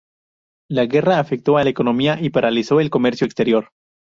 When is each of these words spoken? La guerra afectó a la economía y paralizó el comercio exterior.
La 0.67 0.87
guerra 0.87 1.19
afectó 1.19 1.59
a 1.59 1.63
la 1.63 1.69
economía 1.69 2.17
y 2.19 2.31
paralizó 2.31 2.79
el 2.79 2.89
comercio 2.89 3.25
exterior. 3.27 3.69